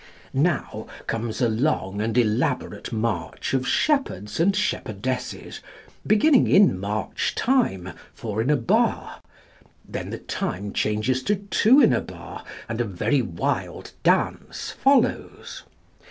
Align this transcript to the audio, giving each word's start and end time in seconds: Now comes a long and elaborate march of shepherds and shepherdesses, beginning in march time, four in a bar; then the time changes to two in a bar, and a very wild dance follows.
Now 0.33 0.87
comes 1.05 1.41
a 1.43 1.47
long 1.47 2.01
and 2.01 2.17
elaborate 2.17 2.91
march 2.91 3.53
of 3.53 3.67
shepherds 3.67 4.39
and 4.39 4.55
shepherdesses, 4.55 5.59
beginning 6.07 6.47
in 6.47 6.79
march 6.79 7.35
time, 7.35 7.93
four 8.11 8.41
in 8.41 8.49
a 8.49 8.55
bar; 8.57 9.21
then 9.87 10.09
the 10.09 10.17
time 10.17 10.73
changes 10.73 11.21
to 11.21 11.35
two 11.35 11.79
in 11.81 11.93
a 11.93 12.01
bar, 12.01 12.43
and 12.67 12.81
a 12.81 12.85
very 12.85 13.21
wild 13.21 13.91
dance 14.01 14.71
follows. 14.71 15.61